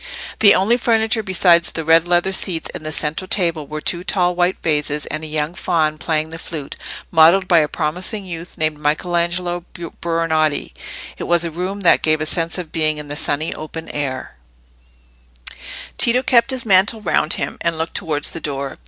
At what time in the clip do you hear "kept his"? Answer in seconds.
16.23-16.65